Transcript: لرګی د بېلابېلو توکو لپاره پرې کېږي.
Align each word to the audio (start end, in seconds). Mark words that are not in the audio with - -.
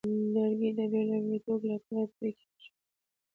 لرګی 0.33 0.69
د 0.77 0.79
بېلابېلو 0.91 1.39
توکو 1.45 1.65
لپاره 1.73 2.07
پرې 2.15 2.31
کېږي. 2.39 2.67